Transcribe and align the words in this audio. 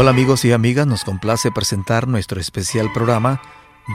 Hola 0.00 0.10
amigos 0.10 0.44
y 0.44 0.52
amigas, 0.52 0.86
nos 0.86 1.02
complace 1.02 1.50
presentar 1.50 2.06
nuestro 2.06 2.40
especial 2.40 2.92
programa 2.92 3.42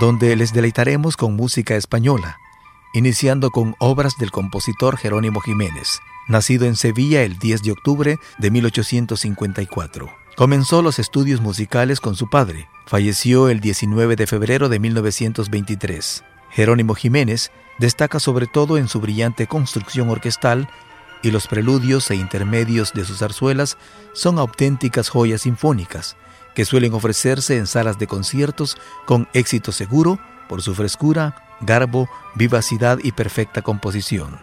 donde 0.01 0.35
les 0.35 0.51
deleitaremos 0.51 1.15
con 1.15 1.37
música 1.37 1.77
española, 1.77 2.39
iniciando 2.93 3.51
con 3.51 3.73
obras 3.79 4.17
del 4.19 4.29
compositor 4.29 4.97
Jerónimo 4.97 5.39
Jiménez, 5.39 6.01
nacido 6.27 6.65
en 6.65 6.75
Sevilla 6.75 7.23
el 7.23 7.39
10 7.39 7.63
de 7.63 7.71
octubre 7.71 8.19
de 8.37 8.51
1854. 8.51 10.09
Comenzó 10.35 10.81
los 10.81 10.99
estudios 10.99 11.39
musicales 11.39 12.01
con 12.01 12.17
su 12.17 12.29
padre, 12.29 12.67
falleció 12.85 13.47
el 13.47 13.61
19 13.61 14.17
de 14.17 14.27
febrero 14.27 14.67
de 14.67 14.79
1923. 14.79 16.25
Jerónimo 16.49 16.95
Jiménez 16.95 17.49
destaca 17.79 18.19
sobre 18.19 18.47
todo 18.47 18.77
en 18.77 18.89
su 18.89 18.99
brillante 18.99 19.47
construcción 19.47 20.09
orquestal 20.09 20.67
y 21.23 21.31
los 21.31 21.47
preludios 21.47 22.11
e 22.11 22.16
intermedios 22.16 22.93
de 22.93 23.05
sus 23.05 23.19
zarzuelas 23.19 23.77
son 24.13 24.38
auténticas 24.38 25.09
joyas 25.09 25.41
sinfónicas 25.41 26.16
que 26.53 26.66
suelen 26.66 26.93
ofrecerse 26.93 27.57
en 27.57 27.66
salas 27.66 27.97
de 27.97 28.05
conciertos 28.05 28.77
con 29.05 29.27
éxito 29.33 29.71
seguro 29.71 30.19
por 30.47 30.61
su 30.61 30.75
frescura, 30.75 31.57
garbo, 31.61 32.07
vivacidad 32.35 32.99
y 33.01 33.13
perfecta 33.13 33.61
composición. 33.61 34.38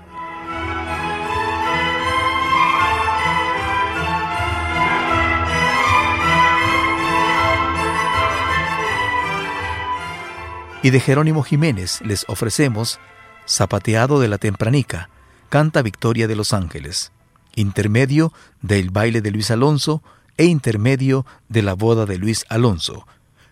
Y 10.82 10.90
de 10.90 11.00
Jerónimo 11.00 11.42
Jiménez 11.42 12.00
les 12.00 12.24
ofrecemos 12.26 12.98
Zapateado 13.46 14.18
de 14.18 14.28
la 14.28 14.38
Tempranica, 14.38 15.10
canta 15.50 15.82
Victoria 15.82 16.28
de 16.28 16.36
los 16.36 16.54
Ángeles, 16.54 17.12
intermedio 17.56 18.32
del 18.62 18.90
baile 18.90 19.20
de 19.20 19.32
Luis 19.32 19.50
Alonso 19.50 20.02
e 20.38 20.46
intermedio 20.46 21.26
de 21.48 21.62
la 21.62 21.74
boda 21.74 22.06
de 22.06 22.16
Luis 22.16 22.46
Alonso, 22.48 23.06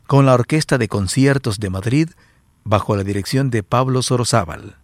con 0.06 0.24
la 0.24 0.32
Orquesta 0.32 0.78
de 0.78 0.88
Conciertos 0.88 1.58
de 1.58 1.68
Madrid 1.68 2.10
bajo 2.64 2.96
la 2.96 3.02
dirección 3.02 3.50
de 3.50 3.62
Pablo 3.62 4.02
Sorozábal. 4.02 4.76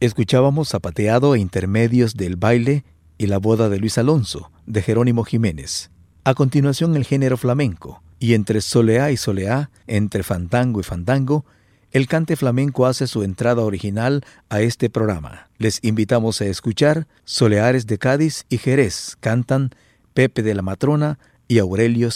Escuchábamos 0.00 0.68
zapateado 0.68 1.34
e 1.34 1.40
intermedios 1.40 2.14
del 2.14 2.36
baile 2.36 2.84
y 3.18 3.26
la 3.26 3.38
boda 3.38 3.68
de 3.68 3.80
Luis 3.80 3.98
Alonso, 3.98 4.52
de 4.64 4.80
Jerónimo 4.80 5.24
Jiménez. 5.24 5.90
A 6.22 6.34
continuación 6.34 6.94
el 6.94 7.04
género 7.04 7.36
flamenco, 7.36 8.00
y 8.20 8.34
entre 8.34 8.60
soleá 8.60 9.10
y 9.10 9.16
soleá, 9.16 9.70
entre 9.88 10.22
fandango 10.22 10.78
y 10.78 10.84
fandango, 10.84 11.44
el 11.90 12.06
cante 12.06 12.36
flamenco 12.36 12.86
hace 12.86 13.08
su 13.08 13.24
entrada 13.24 13.62
original 13.62 14.24
a 14.50 14.60
este 14.60 14.88
programa. 14.88 15.48
Les 15.58 15.80
invitamos 15.82 16.40
a 16.40 16.46
escuchar 16.46 17.08
Soleares 17.24 17.88
de 17.88 17.98
Cádiz 17.98 18.44
y 18.48 18.58
Jerez 18.58 19.16
cantan 19.18 19.70
Pepe 20.14 20.44
de 20.44 20.54
la 20.54 20.62
Matrona 20.62 21.18
y 21.48 21.58
Aurelio 21.58 22.12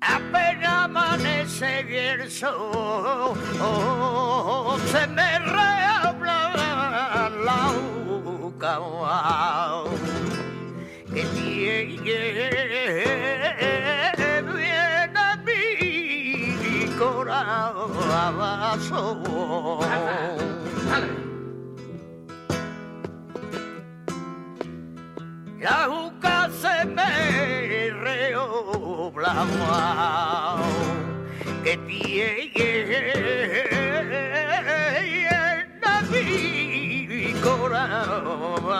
Apenas 0.00 0.72
amanece 0.84 1.84
bien 1.84 2.20
el 2.20 2.30
sol, 2.30 3.38
se 4.92 5.06
me 5.06 5.38
La 25.64 25.86
boca 25.88 26.50
se 26.60 26.84
me 26.84 27.88
reobla 27.90 29.46
que 31.64 31.78
tiene 31.88 33.06
mi 37.08 37.32
corazón. 37.40 38.74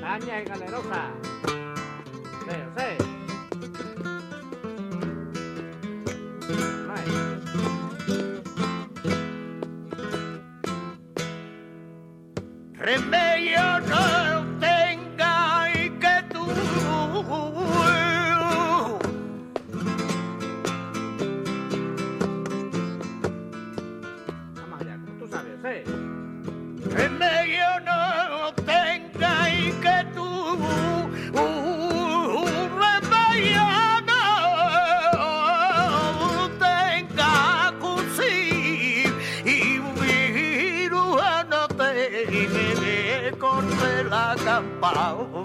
Caña 0.00 0.40
y 0.40 0.44
galerosa. 0.44 1.17
Remedio 12.88 13.37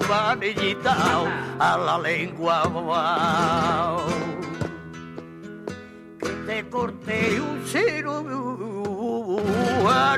vanillita 0.08 0.96
a 1.60 1.78
la 1.78 1.98
lengua. 1.98 2.64
Que 6.20 6.30
te 6.48 6.70
corte 6.70 7.42
un 7.42 7.64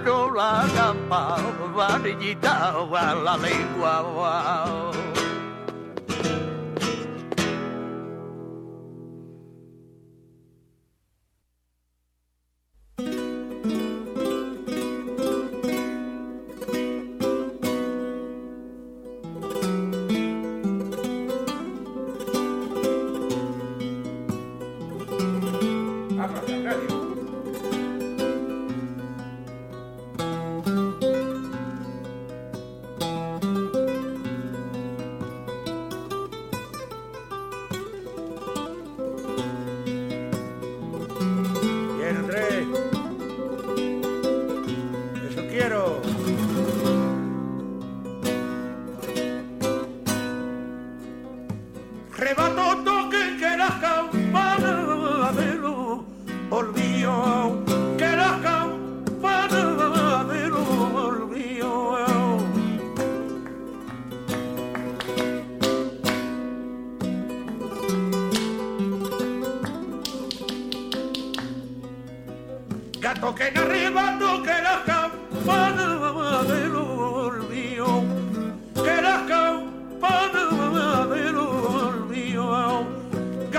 no 0.05 0.33
la 0.33 0.65
campa, 0.75 1.37
vanillita 1.75 2.69
a 2.69 3.15
la 3.15 3.37
lengua. 3.37 3.55
rebato 4.05 5.14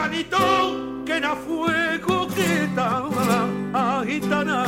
Ganito 0.06 0.38
que 1.04 1.18
na 1.18 1.34
fuego 1.34 2.28
que 2.28 2.62
estaba 2.62 3.48
agitana 3.75 4.66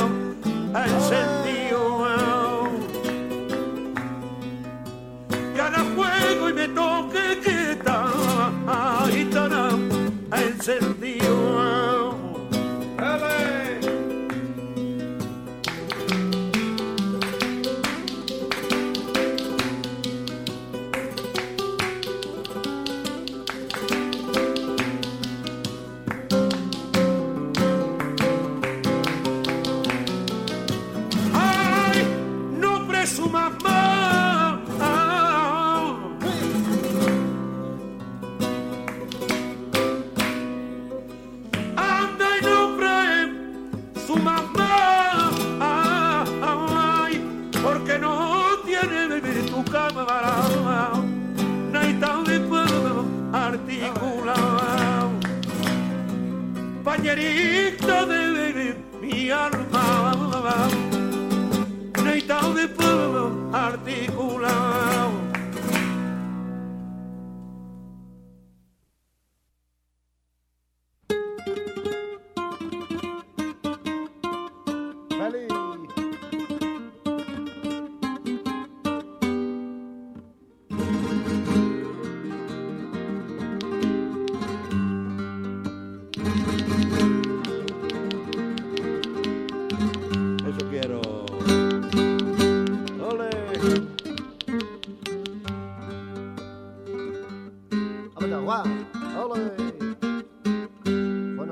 encendido. 0.74 1.47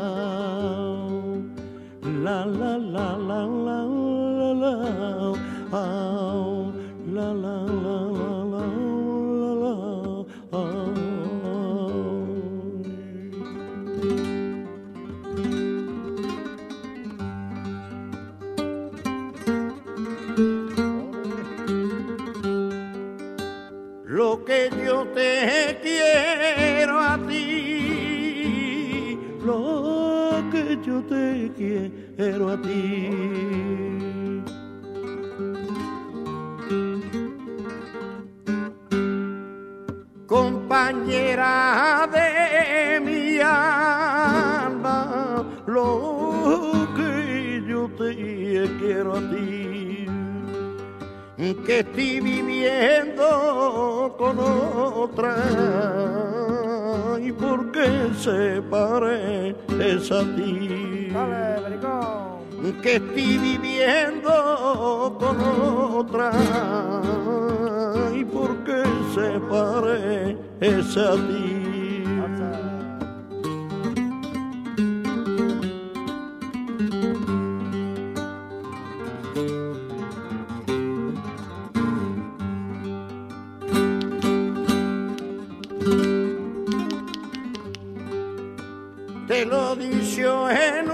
la 2.15 2.45
la 2.55 2.79
la 2.79 3.17
la 3.17 3.41
la 3.65 4.71
la 5.71 6.24
quiero 32.17 32.51
a 32.51 32.61
ti. 32.61 33.11
Compañera 40.27 42.09
de 42.13 43.01
mi 43.01 43.41
alma, 43.41 45.45
lo 45.67 46.73
que 46.97 47.63
yo 47.69 47.89
te 47.97 48.69
quiero 48.79 49.17
a 49.17 49.21
ti 49.31 49.75
que 51.67 51.81
estoy 51.81 52.21
viviendo 52.21 54.15
con 54.19 54.39
otra 54.39 55.37
y 57.21 57.31
por 57.33 57.71
qué 57.73 58.09
se 58.19 58.63
parece 58.63 60.15
a 60.15 60.23
ti 60.37 60.94
Dale, 61.15 61.79
que 62.83 62.97
estoy 62.97 63.39
viviendo 63.39 65.17
con 65.21 65.41
otra. 65.97 66.33
Y 68.13 68.25
por 68.25 68.65
qué 68.65 68.83
se 69.15 69.39
parece 69.49 71.01
a 71.01 71.15
ti. 71.15 71.75
Te 89.27 89.47
lo 89.47 89.75
dijo 89.75 90.51
en 90.51 90.94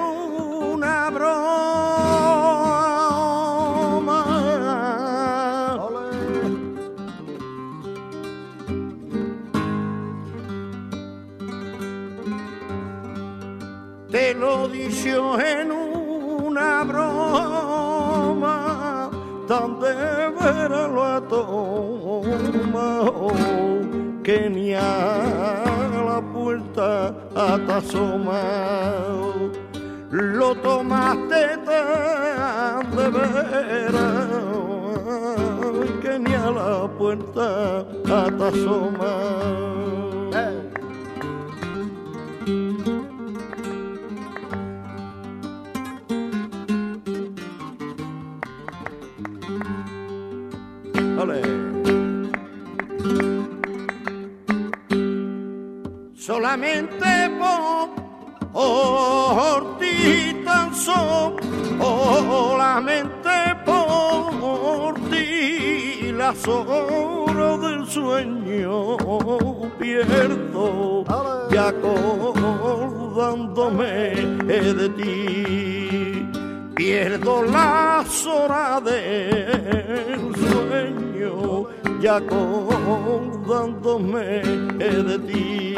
sommer. 38.64 40.34
Eh. 40.34 40.36
Hey. 40.36 40.56
Solamente 56.16 57.30
por 57.40 57.88
ti 59.78 59.96
tan 60.44 60.74
sola 60.74 62.79
las 66.30 66.46
horas 66.46 67.60
del 67.60 67.84
sueño 67.88 68.96
pierdo 69.80 71.04
y 71.50 71.56
acordándome 71.56 74.14
de 74.46 74.88
ti 74.90 76.28
pierdo 76.76 77.42
las 77.42 78.26
horas 78.26 78.84
del 78.84 80.36
sueño 80.36 81.66
y 82.00 82.06
acordándome 82.06 84.40
de 84.78 85.18
ti 85.18 85.69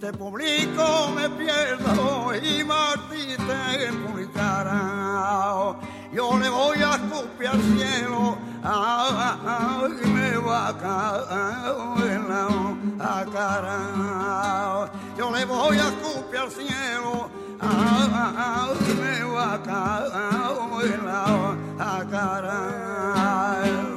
Te 0.00 0.12
publico 0.12 1.08
me 1.14 1.28
pierdo 1.30 2.34
y 2.34 2.64
Martí 2.64 3.36
te 3.36 3.92
publicará. 3.92 5.76
Yo 6.12 6.36
le 6.38 6.48
voy 6.48 6.78
a 6.82 6.94
escupir 6.96 7.48
al 7.48 7.62
cielo 7.62 8.36
y 10.02 10.06
me 10.08 10.36
va 10.38 10.68
a 10.68 10.78
caer 10.78 11.76
en 12.12 12.28
la 12.98 13.26
cara. 13.32 14.90
Yo 15.16 15.30
le 15.30 15.44
voy 15.44 15.78
a 15.78 15.88
escupir 15.88 16.38
al 16.40 16.50
cielo 16.50 17.30
y 17.60 18.94
me 18.94 19.24
va 19.24 19.54
a 19.54 19.62
caer 19.62 20.98
en 20.98 21.06
la 21.06 22.06
cara. 22.10 23.93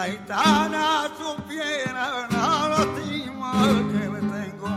Taitana 0.00 1.10
supiera 1.18 2.26
la 2.32 2.68
lástima 2.72 3.52
que 3.90 4.02
le 4.12 4.20
tengo. 4.32 4.72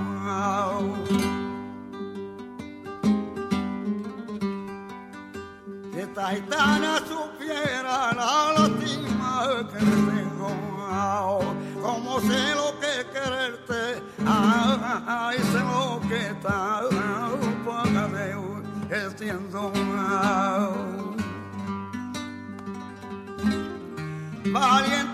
Si 5.93 6.03
Taitana 6.13 6.93
supiera 7.07 7.97
la 8.19 8.33
lástima 8.57 9.31
que 9.71 9.79
le 9.85 9.97
tengo. 10.11 10.51
Como 11.81 12.19
sé 12.19 12.43
lo 12.55 12.69
que 12.81 12.93
quererte, 13.13 14.03
ay, 14.27 15.37
sé 15.37 15.59
lo 15.59 16.01
que 16.09 16.19
está, 16.31 16.81
pagadeo, 17.65 18.61
siendo 19.17 19.71
valiente 24.51 25.12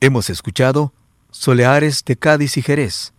Hemos 0.00 0.30
escuchado 0.30 0.92
Soleares 1.30 2.04
de 2.04 2.16
Cádiz 2.16 2.56
y 2.56 2.62
Jerez. 2.62 3.12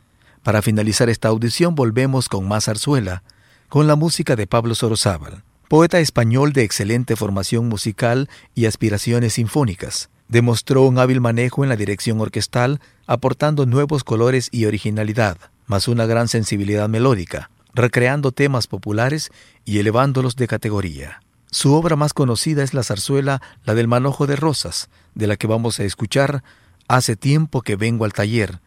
Para 0.43 0.61
finalizar 0.61 1.09
esta 1.09 1.27
audición 1.29 1.75
volvemos 1.75 2.29
con 2.29 2.47
más 2.47 2.65
zarzuela, 2.65 3.23
con 3.69 3.87
la 3.87 3.95
música 3.95 4.35
de 4.35 4.47
Pablo 4.47 4.75
Sorozábal, 4.75 5.43
poeta 5.67 5.99
español 5.99 6.51
de 6.51 6.63
excelente 6.63 7.15
formación 7.15 7.69
musical 7.69 8.27
y 8.55 8.65
aspiraciones 8.65 9.33
sinfónicas. 9.33 10.09
Demostró 10.27 10.81
un 10.81 10.97
hábil 10.97 11.21
manejo 11.21 11.63
en 11.63 11.69
la 11.69 11.75
dirección 11.75 12.19
orquestal, 12.19 12.81
aportando 13.05 13.65
nuevos 13.65 14.03
colores 14.03 14.49
y 14.51 14.65
originalidad, 14.65 15.37
más 15.65 15.87
una 15.87 16.05
gran 16.05 16.27
sensibilidad 16.27 16.89
melódica, 16.89 17.49
recreando 17.73 18.31
temas 18.31 18.67
populares 18.67 19.31
y 19.65 19.79
elevándolos 19.79 20.35
de 20.35 20.47
categoría. 20.47 21.21
Su 21.51 21.73
obra 21.73 21.95
más 21.95 22.13
conocida 22.13 22.63
es 22.63 22.73
la 22.73 22.83
zarzuela 22.83 23.41
La 23.63 23.75
del 23.75 23.87
Manojo 23.87 24.25
de 24.25 24.35
Rosas, 24.35 24.89
de 25.13 25.27
la 25.27 25.37
que 25.37 25.47
vamos 25.47 25.79
a 25.79 25.83
escuchar 25.83 26.43
Hace 26.87 27.15
tiempo 27.15 27.61
que 27.61 27.75
vengo 27.75 28.05
al 28.05 28.13
taller, 28.13 28.59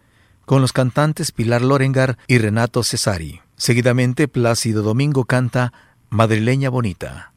con 0.47 0.63
los 0.63 0.73
cantantes 0.73 1.33
Pilar 1.33 1.63
Lorengar 1.63 2.17
y 2.27 2.39
Renato 2.39 2.83
Cesari. 2.83 3.41
Seguidamente, 3.57 4.27
Plácido 4.27 4.83
Domingo 4.83 5.25
canta 5.25 5.73
Madrileña 6.09 6.71
Bonita. 6.71 7.33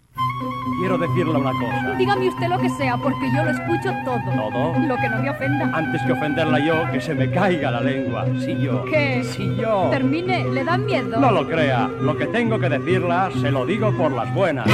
Quiero 0.80 0.98
decirle 0.98 1.38
una 1.38 1.52
cosa. 1.52 1.96
Dígame 1.98 2.30
usted 2.30 2.48
lo 2.48 2.60
que 2.60 2.70
sea, 2.70 2.98
porque 2.98 3.30
yo 3.36 3.44
lo 3.44 3.52
escucho 3.52 3.94
todo. 4.06 4.20
¿Todo? 4.52 4.80
Lo 4.88 4.96
que 4.98 5.10
no 5.10 5.22
me 5.22 5.30
ofenda. 5.30 5.72
Antes 5.74 6.02
que 6.04 6.12
ofenderla 6.12 6.60
yo, 6.60 6.92
que 6.92 7.02
se 7.02 7.16
me 7.16 7.30
caiga 7.32 7.72
la 7.72 7.82
lengua. 7.82 8.26
Si 8.40 8.58
yo. 8.60 8.86
¿Qué? 8.86 9.24
Si 9.24 9.56
yo. 9.56 9.90
Termine, 9.92 10.46
¿le 10.50 10.64
dan 10.64 10.86
miedo? 10.86 11.20
No 11.20 11.32
lo 11.32 11.48
crea. 11.48 11.90
Lo 12.02 12.18
que 12.18 12.28
tengo 12.28 12.60
que 12.60 12.70
decirla, 12.70 13.30
se 13.42 13.52
lo 13.52 13.66
digo 13.66 13.92
por 13.94 14.12
las 14.12 14.34
buenas. 14.34 14.68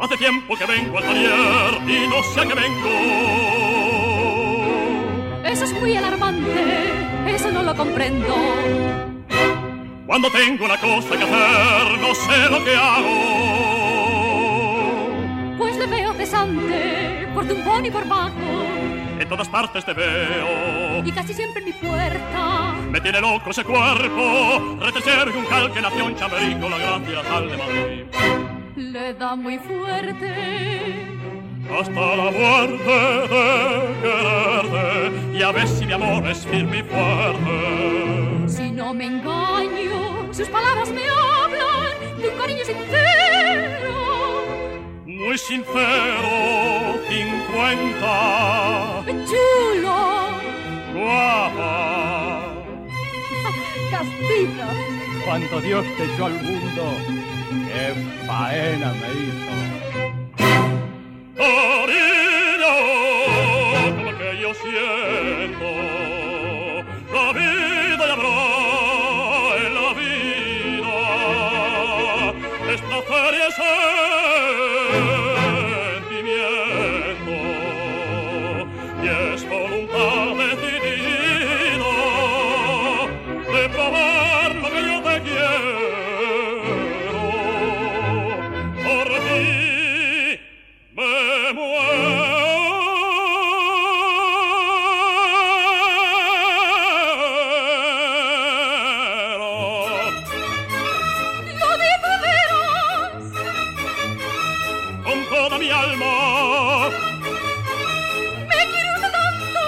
Hace 0.00 0.16
tiempo 0.16 0.56
que 0.56 0.66
vengo 0.66 0.98
al 0.98 1.04
taller 1.04 1.74
y 1.86 2.08
no 2.08 2.22
sé 2.22 2.40
a 2.40 2.44
qué 2.44 2.54
vengo. 2.54 2.88
Eso 5.44 5.64
es 5.64 5.80
muy 5.80 5.96
alarmante 5.96 7.00
eso 7.34 7.50
no 7.50 7.62
lo 7.62 7.74
comprendo. 7.74 8.34
Cuando 10.06 10.30
tengo 10.30 10.64
una 10.64 10.78
cosa 10.78 11.16
que 11.16 11.24
hacer, 11.24 11.98
no 12.00 12.14
sé 12.14 12.50
lo 12.50 12.64
que 12.64 12.74
hago. 12.74 13.39
Tumbón 17.60 17.86
y 17.86 17.90
por 17.90 18.08
bajo. 18.08 18.30
En 19.18 19.28
todas 19.28 19.48
partes 19.48 19.84
te 19.84 19.92
veo. 19.92 21.04
Y 21.04 21.12
casi 21.12 21.34
siempre 21.34 21.60
en 21.60 21.66
mi 21.66 21.72
puerta. 21.72 22.74
Me 22.90 23.00
tiene 23.00 23.20
loco 23.20 23.50
ese 23.50 23.64
cuerpo. 23.64 24.78
Retecer 24.80 25.28
un 25.28 25.44
calque 25.44 25.80
nación 25.80 26.16
chamerico, 26.16 26.68
la 26.68 26.78
gracia 26.78 27.24
sal 27.24 27.50
de 27.50 27.56
Madrid. 27.56 28.04
Le 28.76 29.14
da 29.14 29.36
muy 29.36 29.58
fuerte 29.58 31.06
hasta 31.70 32.16
la 32.16 32.30
muerte 32.32 32.92
de 33.30 33.96
quererte 34.02 35.38
y 35.38 35.42
a 35.42 35.52
ver 35.52 35.68
si 35.68 35.86
mi 35.86 35.92
amor 35.92 36.26
es 36.26 36.46
firme 36.46 36.78
y 36.78 36.82
fuerte. 36.82 38.48
Si 38.48 38.72
no 38.72 38.92
me 38.92 39.06
engaño, 39.06 40.32
sus 40.32 40.48
palabras 40.48 40.90
me 40.90 41.02
hablan 41.02 42.20
de 42.20 42.28
un 42.28 42.36
cariño 42.36 42.64
sincero. 42.64 43.09
Muy 45.20 45.36
sincero, 45.36 46.98
cincuenta. 47.06 49.04
Chulo. 49.28 49.98
Guapa. 50.94 52.54
Castiza. 53.90 54.68
Cuando 55.26 55.60
Dios 55.60 55.84
te 55.98 56.04
echó 56.04 56.24
al 56.24 56.42
mundo, 56.42 56.96
qué 57.66 57.94
faena 58.26 58.94
me 58.94 59.08
hizo. 59.20 59.52
Cariño, 61.36 62.74
como 63.96 64.10
que 64.16 64.28
yo 64.40 64.54
siento 64.54 65.09
toda 105.42 105.58
mi 105.58 105.70
alma. 105.70 106.90
Me 108.50 108.60
quiere 108.72 108.88
usted 108.96 109.12
tanto. 109.20 109.62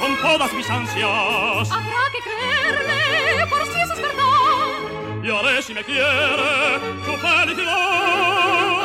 Con 0.00 0.10
todas 0.26 0.52
mis 0.52 0.70
ansias. 0.70 1.70
Habrá 1.76 2.04
que 2.12 2.20
creerme 2.28 3.46
por 3.52 3.62
si 3.66 3.80
eso 3.80 3.94
es 3.94 4.02
verdad. 4.08 5.24
Y 5.24 5.30
haré 5.30 5.62
si 5.62 5.74
me 5.74 5.82
quiere 5.82 6.78
tu 7.04 7.12
felicidad. 7.26 8.81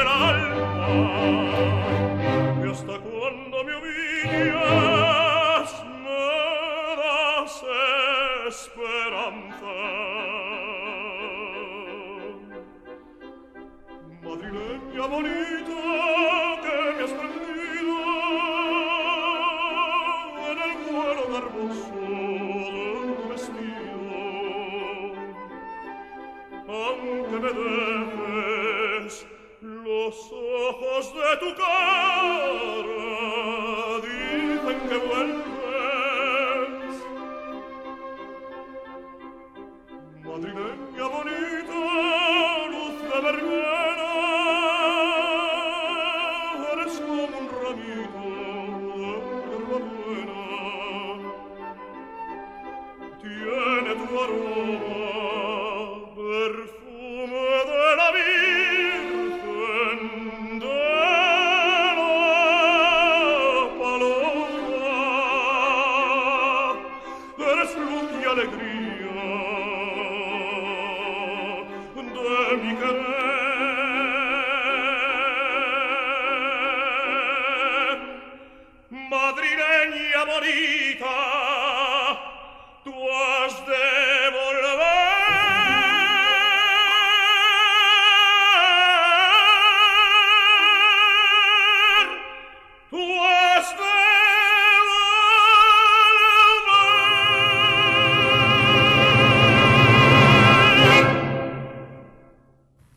dell'alba 0.00 1.79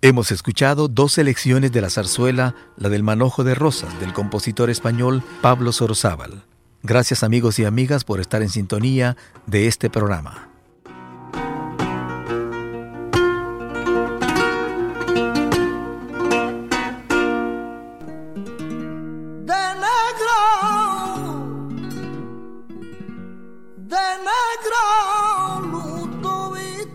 Hemos 0.05 0.33
escuchado 0.33 0.89
dos 0.89 1.13
selecciones 1.13 1.71
de 1.71 1.79
la 1.79 1.89
zarzuela, 1.89 2.55
la 2.75 2.89
del 2.89 3.03
manojo 3.03 3.45
de 3.45 3.55
rosas, 3.55 3.97
del 4.01 4.11
compositor 4.11 4.69
español 4.69 5.23
Pablo 5.41 5.71
Sorozábal. 5.71 6.43
Gracias 6.81 7.23
amigos 7.23 7.57
y 7.57 7.63
amigas 7.63 8.03
por 8.03 8.19
estar 8.19 8.41
en 8.41 8.49
sintonía 8.49 9.15
de 9.47 9.67
este 9.67 9.89
programa. 9.89 10.49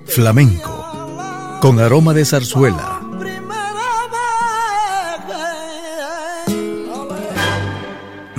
Flamenco, 0.05 1.59
con 1.63 1.79
aroma 1.81 2.13
de 2.13 2.25
zarzuela 2.27 2.98